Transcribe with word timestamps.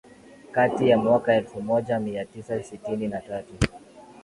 kati 0.55 0.89
ya 0.89 0.97
mwaka 0.97 1.33
elfu 1.35 1.61
moja 1.61 1.99
mia 1.99 2.25
tisa 2.25 2.63
sitini 2.63 3.07
na 3.07 3.21
tatu 3.21 3.53